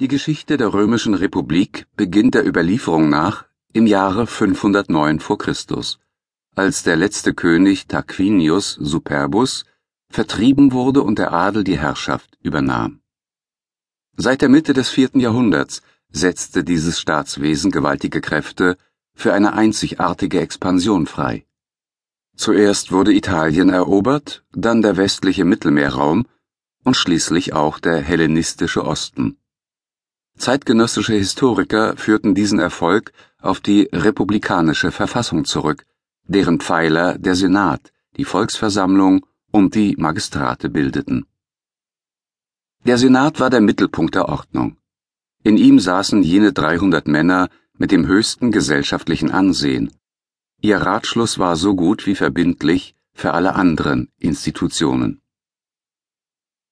[0.00, 5.36] Die Geschichte der römischen Republik beginnt der Überlieferung nach im Jahre 509 v.
[5.36, 5.56] Chr.,
[6.54, 9.64] als der letzte König Tarquinius Superbus
[10.08, 13.00] vertrieben wurde und der Adel die Herrschaft übernahm.
[14.16, 18.76] Seit der Mitte des vierten Jahrhunderts setzte dieses Staatswesen gewaltige Kräfte
[19.14, 21.44] für eine einzigartige Expansion frei.
[22.36, 26.24] Zuerst wurde Italien erobert, dann der westliche Mittelmeerraum
[26.84, 29.38] und schließlich auch der hellenistische Osten.
[30.38, 35.84] Zeitgenössische Historiker führten diesen Erfolg auf die republikanische Verfassung zurück,
[36.24, 41.26] deren Pfeiler der Senat, die Volksversammlung und die Magistrate bildeten.
[42.84, 44.76] Der Senat war der Mittelpunkt der Ordnung.
[45.42, 49.92] In ihm saßen jene 300 Männer mit dem höchsten gesellschaftlichen Ansehen.
[50.60, 55.20] Ihr Ratschluss war so gut wie verbindlich für alle anderen Institutionen.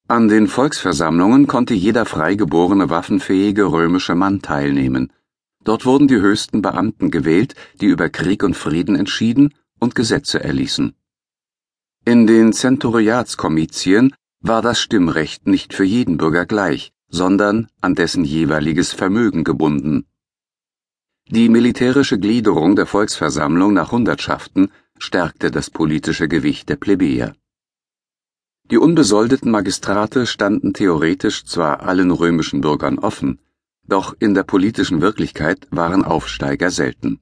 [0.09, 5.12] An den Volksversammlungen konnte jeder freigeborene waffenfähige römische Mann teilnehmen.
[5.65, 10.95] Dort wurden die höchsten Beamten gewählt, die über Krieg und Frieden entschieden und Gesetze erließen.
[12.04, 18.93] In den Zenturiatskomizien war das Stimmrecht nicht für jeden Bürger gleich, sondern an dessen jeweiliges
[18.93, 20.07] Vermögen gebunden.
[21.29, 27.34] Die militärische Gliederung der Volksversammlung nach Hundertschaften stärkte das politische Gewicht der Plebejer.
[28.70, 33.38] Die unbesoldeten Magistrate standen theoretisch zwar allen römischen Bürgern offen,
[33.86, 37.20] doch in der politischen Wirklichkeit waren Aufsteiger selten.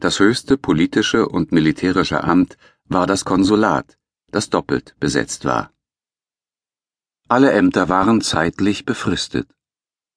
[0.00, 3.96] Das höchste politische und militärische Amt war das Konsulat,
[4.32, 5.70] das doppelt besetzt war.
[7.28, 9.48] Alle Ämter waren zeitlich befristet.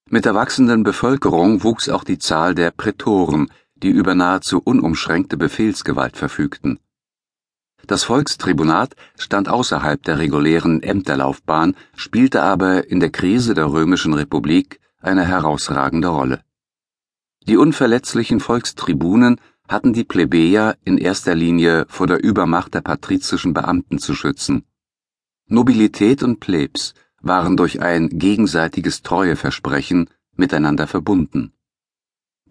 [0.09, 6.17] Mit der wachsenden Bevölkerung wuchs auch die Zahl der Prätoren, die über nahezu unumschränkte Befehlsgewalt
[6.17, 6.79] verfügten.
[7.85, 14.79] Das Volkstribunat stand außerhalb der regulären Ämterlaufbahn, spielte aber in der Krise der römischen Republik
[14.99, 16.41] eine herausragende Rolle.
[17.47, 23.99] Die unverletzlichen Volkstribunen hatten die Plebejer in erster Linie vor der Übermacht der patrizischen Beamten
[23.99, 24.65] zu schützen.
[25.47, 31.53] Nobilität und Plebs waren durch ein gegenseitiges Treueversprechen miteinander verbunden.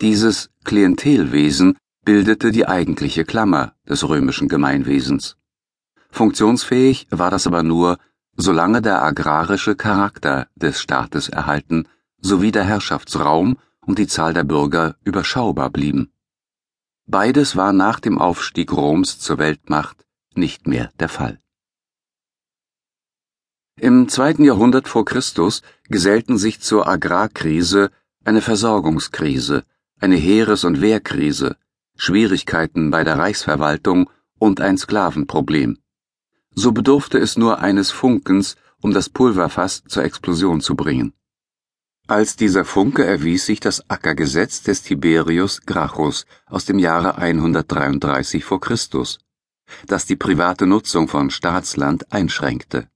[0.01, 5.37] Dieses Klientelwesen bildete die eigentliche Klammer des römischen Gemeinwesens.
[6.09, 7.99] Funktionsfähig war das aber nur,
[8.37, 11.89] solange der agrarische Charakter des Staates erhalten
[12.21, 16.13] sowie der Herrschaftsraum und die Zahl der Bürger überschaubar blieben.
[17.07, 21.41] Beides war nach dem Aufstieg Roms zur Weltmacht nicht mehr der Fall.
[23.81, 27.91] Im zweiten Jahrhundert vor Christus gesellten sich zur Agrarkrise
[28.25, 29.65] eine Versorgungskrise,
[30.01, 31.57] eine Heeres- und Wehrkrise,
[31.97, 35.79] Schwierigkeiten bei der Reichsverwaltung und ein Sklavenproblem.
[36.55, 41.13] So bedurfte es nur eines Funkens, um das Pulverfass zur Explosion zu bringen.
[42.09, 48.61] Als dieser Funke erwies sich das Ackergesetz des Tiberius Gracchus aus dem Jahre 133 vor
[48.61, 49.19] Christus,
[49.87, 52.89] das die private Nutzung von Staatsland einschränkte.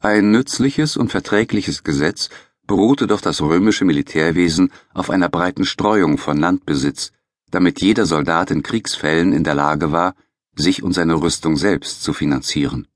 [0.00, 2.30] Ein nützliches und verträgliches Gesetz
[2.68, 7.12] beruhte doch das römische Militärwesen auf einer breiten Streuung von Landbesitz,
[7.50, 10.14] damit jeder Soldat in Kriegsfällen in der Lage war,
[10.54, 12.86] sich und seine Rüstung selbst zu finanzieren.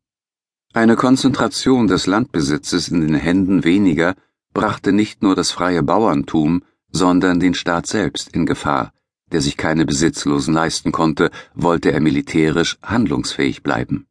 [0.75, 4.15] Eine Konzentration des Landbesitzes in den Händen weniger
[4.55, 8.93] brachte nicht nur das freie Bauerntum, sondern den Staat selbst in Gefahr,
[9.33, 14.07] der sich keine Besitzlosen leisten konnte, wollte er militärisch handlungsfähig bleiben.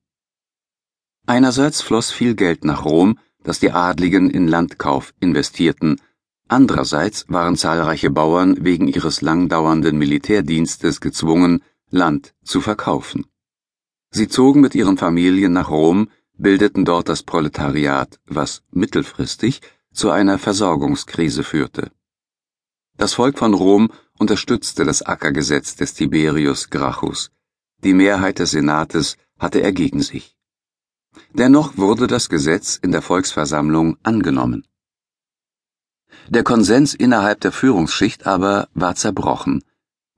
[1.28, 6.00] Einerseits floss viel Geld nach Rom, das die Adligen in Landkauf investierten,
[6.52, 13.26] Andererseits waren zahlreiche Bauern wegen ihres langdauernden Militärdienstes gezwungen, Land zu verkaufen.
[14.10, 19.62] Sie zogen mit ihren Familien nach Rom, bildeten dort das Proletariat, was mittelfristig
[19.94, 21.90] zu einer Versorgungskrise führte.
[22.98, 23.90] Das Volk von Rom
[24.20, 27.32] unterstützte das Ackergesetz des Tiberius Gracchus.
[27.82, 30.36] Die Mehrheit des Senates hatte er gegen sich.
[31.32, 34.66] Dennoch wurde das Gesetz in der Volksversammlung angenommen.
[36.30, 39.64] Der Konsens innerhalb der Führungsschicht aber war zerbrochen.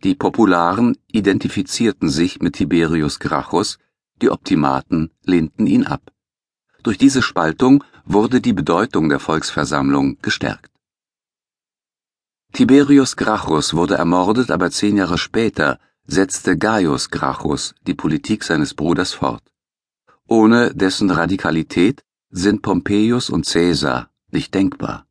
[0.03, 3.79] Die Popularen identifizierten sich mit Tiberius Gracchus,
[4.21, 6.11] die Optimaten lehnten ihn ab.
[6.83, 10.71] Durch diese Spaltung wurde die Bedeutung der Volksversammlung gestärkt.
[12.51, 19.13] Tiberius Gracchus wurde ermordet, aber zehn Jahre später setzte Gaius Gracchus die Politik seines Bruders
[19.13, 19.43] fort.
[20.27, 25.05] Ohne dessen Radikalität sind Pompeius und Caesar nicht denkbar.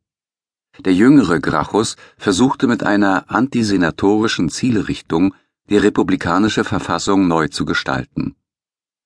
[0.79, 5.35] Der jüngere Gracchus versuchte mit einer antisenatorischen Zielrichtung
[5.69, 8.35] die republikanische Verfassung neu zu gestalten.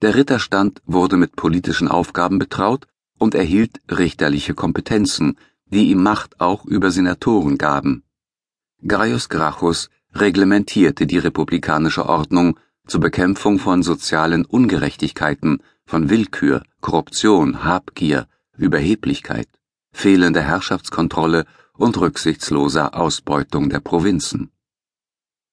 [0.01, 2.87] Der Ritterstand wurde mit politischen Aufgaben betraut
[3.17, 8.03] und erhielt richterliche Kompetenzen, die ihm Macht auch über Senatoren gaben.
[8.85, 18.27] Gaius Gracchus reglementierte die republikanische Ordnung zur Bekämpfung von sozialen Ungerechtigkeiten, von Willkür, Korruption, Habgier,
[18.55, 19.47] Überheblichkeit,
[19.97, 24.51] fehlender Herrschaftskontrolle und rücksichtsloser Ausbeutung der Provinzen.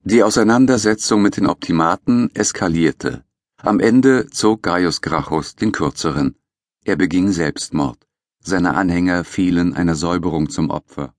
[0.03, 3.25] Die Auseinandersetzung mit den Optimaten eskalierte.
[3.57, 6.37] Am Ende zog Gaius Gracchus den kürzeren.
[6.85, 7.99] Er beging Selbstmord.
[8.41, 11.15] Seine Anhänger fielen einer Säuberung zum Opfer.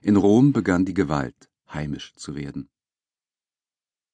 [0.00, 2.68] In Rom begann die Gewalt heimisch zu werden